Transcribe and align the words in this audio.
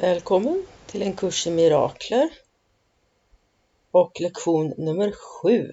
Välkommen 0.00 0.66
till 0.86 1.02
en 1.02 1.16
kurs 1.16 1.46
i 1.46 1.50
mirakler 1.50 2.30
och 3.90 4.20
lektion 4.20 4.74
nummer 4.76 5.12
sju. 5.12 5.70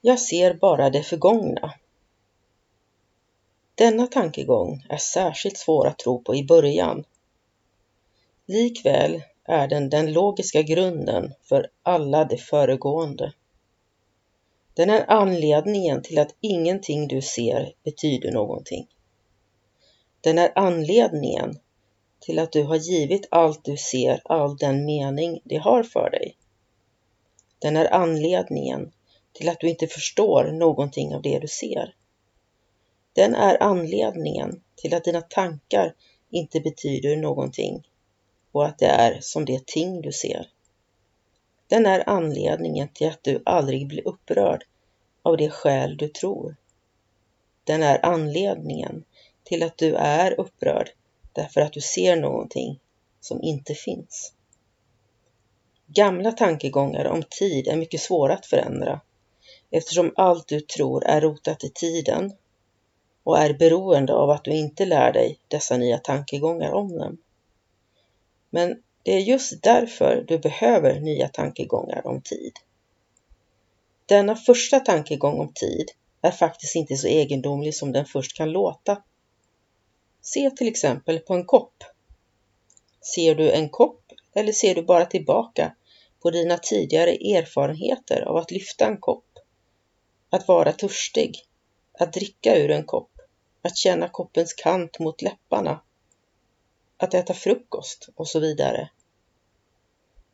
Jag 0.00 0.20
ser 0.20 0.54
bara 0.54 0.90
det 0.90 1.02
förgångna. 1.02 1.74
Denna 3.74 4.06
tankegång 4.06 4.86
är 4.88 4.96
särskilt 4.96 5.56
svår 5.56 5.86
att 5.86 5.98
tro 5.98 6.22
på 6.22 6.34
i 6.34 6.44
början. 6.44 7.04
Likväl 8.46 9.22
är 9.44 9.68
den 9.68 9.88
den 9.88 10.12
logiska 10.12 10.62
grunden 10.62 11.34
för 11.42 11.70
alla 11.82 12.24
det 12.24 12.38
föregående. 12.38 13.32
Den 14.74 14.90
är 14.90 15.10
anledningen 15.10 16.02
till 16.02 16.18
att 16.18 16.34
ingenting 16.40 17.08
du 17.08 17.22
ser 17.22 17.72
betyder 17.82 18.32
någonting. 18.32 18.86
Den 20.20 20.38
är 20.38 20.52
anledningen 20.54 21.58
till 22.24 22.38
att 22.38 22.52
du 22.52 22.62
har 22.62 22.76
givit 22.76 23.26
allt 23.30 23.64
du 23.64 23.76
ser 23.76 24.20
all 24.24 24.56
den 24.56 24.84
mening 24.84 25.40
det 25.44 25.56
har 25.56 25.82
för 25.82 26.10
dig. 26.10 26.36
Den 27.58 27.76
är 27.76 27.94
anledningen 27.94 28.92
till 29.32 29.48
att 29.48 29.60
du 29.60 29.68
inte 29.68 29.86
förstår 29.86 30.44
någonting 30.44 31.14
av 31.14 31.22
det 31.22 31.38
du 31.38 31.48
ser. 31.48 31.94
Den 33.12 33.34
är 33.34 33.62
anledningen 33.62 34.62
till 34.76 34.94
att 34.94 35.04
dina 35.04 35.20
tankar 35.20 35.94
inte 36.30 36.60
betyder 36.60 37.16
någonting 37.16 37.88
och 38.52 38.66
att 38.66 38.78
det 38.78 38.86
är 38.86 39.18
som 39.20 39.44
det 39.44 39.66
ting 39.66 40.02
du 40.02 40.12
ser. 40.12 40.50
Den 41.66 41.86
är 41.86 42.08
anledningen 42.08 42.88
till 42.88 43.08
att 43.08 43.24
du 43.24 43.42
aldrig 43.44 43.88
blir 43.88 44.08
upprörd 44.08 44.64
av 45.22 45.36
det 45.36 45.50
skäl 45.50 45.96
du 45.96 46.08
tror. 46.08 46.56
Den 47.64 47.82
är 47.82 48.04
anledningen 48.06 49.04
till 49.42 49.62
att 49.62 49.78
du 49.78 49.94
är 49.94 50.40
upprörd 50.40 50.90
därför 51.34 51.60
att 51.60 51.72
du 51.72 51.80
ser 51.80 52.16
någonting 52.16 52.80
som 53.20 53.42
inte 53.42 53.74
finns. 53.74 54.32
Gamla 55.86 56.32
tankegångar 56.32 57.04
om 57.04 57.22
tid 57.22 57.68
är 57.68 57.76
mycket 57.76 58.00
svåra 58.00 58.34
att 58.34 58.46
förändra 58.46 59.00
eftersom 59.70 60.12
allt 60.16 60.48
du 60.48 60.60
tror 60.60 61.04
är 61.04 61.20
rotat 61.20 61.64
i 61.64 61.70
tiden 61.70 62.32
och 63.22 63.38
är 63.38 63.54
beroende 63.54 64.14
av 64.14 64.30
att 64.30 64.44
du 64.44 64.50
inte 64.50 64.86
lär 64.86 65.12
dig 65.12 65.38
dessa 65.48 65.76
nya 65.76 65.98
tankegångar 65.98 66.72
om 66.72 66.98
dem. 66.98 67.18
Men 68.50 68.82
det 69.02 69.12
är 69.12 69.20
just 69.20 69.62
därför 69.62 70.24
du 70.28 70.38
behöver 70.38 71.00
nya 71.00 71.28
tankegångar 71.28 72.06
om 72.06 72.20
tid. 72.20 72.52
Denna 74.06 74.36
första 74.36 74.80
tankegång 74.80 75.40
om 75.40 75.52
tid 75.52 75.90
är 76.22 76.30
faktiskt 76.30 76.76
inte 76.76 76.96
så 76.96 77.06
egendomlig 77.06 77.74
som 77.74 77.92
den 77.92 78.04
först 78.04 78.36
kan 78.36 78.52
låta 78.52 79.02
Se 80.26 80.50
till 80.50 80.68
exempel 80.68 81.18
på 81.18 81.34
en 81.34 81.44
kopp. 81.44 81.84
Ser 83.14 83.34
du 83.34 83.52
en 83.52 83.68
kopp 83.68 84.12
eller 84.34 84.52
ser 84.52 84.74
du 84.74 84.82
bara 84.82 85.06
tillbaka 85.06 85.74
på 86.22 86.30
dina 86.30 86.58
tidigare 86.58 87.10
erfarenheter 87.10 88.22
av 88.22 88.36
att 88.36 88.50
lyfta 88.50 88.86
en 88.86 88.96
kopp? 88.96 89.38
Att 90.30 90.48
vara 90.48 90.72
törstig, 90.72 91.38
att 91.98 92.12
dricka 92.12 92.56
ur 92.56 92.70
en 92.70 92.84
kopp, 92.84 93.10
att 93.62 93.76
känna 93.76 94.08
koppens 94.08 94.52
kant 94.52 94.98
mot 94.98 95.22
läpparna, 95.22 95.80
att 96.96 97.14
äta 97.14 97.34
frukost 97.34 98.08
och 98.16 98.28
så 98.28 98.40
vidare. 98.40 98.90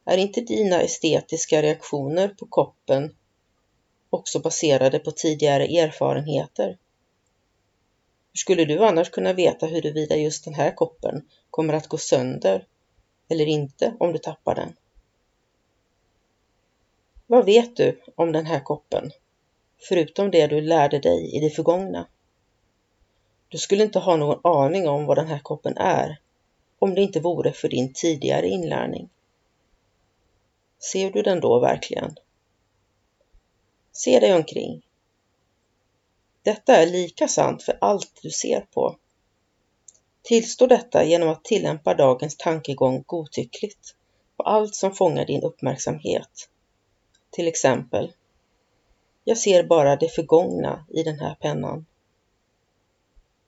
Är 0.04 0.16
inte 0.16 0.40
dina 0.40 0.82
estetiska 0.82 1.62
reaktioner 1.62 2.28
på 2.28 2.46
koppen 2.46 3.16
också 4.10 4.38
baserade 4.38 4.98
på 4.98 5.10
tidigare 5.10 5.64
erfarenheter? 5.64 6.78
Hur 8.32 8.38
skulle 8.38 8.64
du 8.64 8.84
annars 8.84 9.10
kunna 9.10 9.32
veta 9.32 9.66
huruvida 9.66 10.16
just 10.16 10.44
den 10.44 10.54
här 10.54 10.70
koppen 10.70 11.28
kommer 11.50 11.74
att 11.74 11.88
gå 11.88 11.98
sönder 11.98 12.66
eller 13.28 13.46
inte 13.46 13.94
om 14.00 14.12
du 14.12 14.18
tappar 14.18 14.54
den? 14.54 14.76
Vad 17.26 17.44
vet 17.44 17.76
du 17.76 18.00
om 18.14 18.32
den 18.32 18.46
här 18.46 18.60
koppen, 18.60 19.10
förutom 19.88 20.30
det 20.30 20.46
du 20.46 20.60
lärde 20.60 20.98
dig 20.98 21.36
i 21.36 21.40
det 21.40 21.50
förgångna? 21.50 22.06
Du 23.48 23.58
skulle 23.58 23.84
inte 23.84 23.98
ha 23.98 24.16
någon 24.16 24.40
aning 24.44 24.88
om 24.88 25.06
vad 25.06 25.16
den 25.18 25.28
här 25.28 25.38
koppen 25.38 25.76
är 25.76 26.18
om 26.78 26.94
det 26.94 27.00
inte 27.02 27.20
vore 27.20 27.52
för 27.52 27.68
din 27.68 27.92
tidigare 27.92 28.48
inlärning. 28.48 29.08
Ser 30.78 31.10
du 31.10 31.22
den 31.22 31.40
då 31.40 31.60
verkligen? 31.60 32.16
Se 33.92 34.20
dig 34.20 34.34
omkring. 34.34 34.82
Detta 36.42 36.76
är 36.76 36.86
lika 36.86 37.28
sant 37.28 37.62
för 37.62 37.78
allt 37.80 38.18
du 38.22 38.30
ser 38.30 38.60
på. 38.60 38.96
Tillstå 40.22 40.66
detta 40.66 41.04
genom 41.04 41.28
att 41.28 41.44
tillämpa 41.44 41.94
dagens 41.94 42.36
tankegång 42.36 43.04
godtyckligt 43.06 43.94
på 44.36 44.42
allt 44.42 44.74
som 44.74 44.94
fångar 44.94 45.24
din 45.24 45.42
uppmärksamhet. 45.42 46.48
Till 47.30 47.48
exempel, 47.48 48.12
jag 49.24 49.38
ser 49.38 49.62
bara 49.62 49.96
det 49.96 50.08
förgångna 50.08 50.86
i 50.88 51.02
den 51.02 51.20
här 51.20 51.34
pennan. 51.34 51.86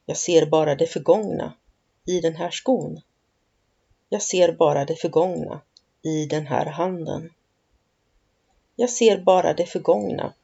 Jag 0.07 0.17
ser 0.17 0.47
bara 0.47 0.75
det 0.75 0.87
förgångna 0.87 1.53
i 2.07 2.21
den 2.21 2.37
här 2.37 2.51
skon. 2.51 3.01
Jag 4.09 4.23
ser 4.23 4.53
bara 4.53 4.85
det 4.85 4.97
förgångna 4.97 5.61
i 6.03 6.27
den 6.27 6.47
här 6.47 6.67
handen. 6.67 7.33
Jag 8.77 8.91
ser 8.91 9.19
bara 9.19 9.55
det 9.55 9.67
förgångna 9.67 10.35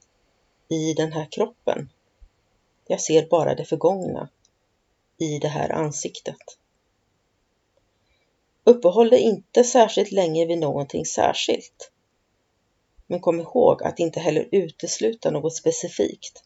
i 0.68 0.94
den 0.94 1.12
här 1.12 1.28
kroppen. 1.30 1.88
Jag 2.90 3.00
ser 3.00 3.26
bara 3.28 3.54
det 3.54 3.64
förgångna 3.64 4.28
i 5.18 5.38
det 5.38 5.48
här 5.48 5.72
ansiktet. 5.72 6.36
Uppehåll 8.64 9.10
dig 9.10 9.20
inte 9.20 9.64
särskilt 9.64 10.12
länge 10.12 10.46
vid 10.46 10.58
någonting 10.58 11.06
särskilt. 11.06 11.90
Men 13.06 13.20
kom 13.20 13.40
ihåg 13.40 13.82
att 13.82 13.98
inte 13.98 14.20
heller 14.20 14.48
utesluta 14.52 15.30
något 15.30 15.56
specifikt. 15.56 16.44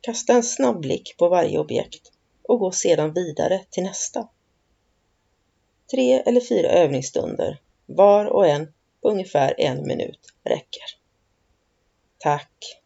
Kasta 0.00 0.32
en 0.32 0.42
snabb 0.42 0.80
blick 0.80 1.16
på 1.18 1.28
varje 1.28 1.58
objekt 1.58 2.12
och 2.42 2.58
gå 2.58 2.72
sedan 2.72 3.12
vidare 3.12 3.64
till 3.70 3.82
nästa. 3.82 4.28
Tre 5.90 6.12
eller 6.12 6.40
fyra 6.40 6.68
övningsstunder, 6.68 7.60
var 7.86 8.26
och 8.26 8.46
en 8.46 8.72
på 9.00 9.10
ungefär 9.10 9.54
en 9.58 9.86
minut 9.86 10.34
räcker. 10.44 10.84
Tack! 12.18 12.80